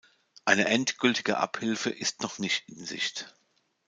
Eine 0.45 0.65
endgültige 0.65 1.37
Abhilfe 1.37 1.91
ist 1.91 2.23
noch 2.23 2.39
nicht 2.39 2.67
in 2.69 2.83
Sicht. 2.83 3.35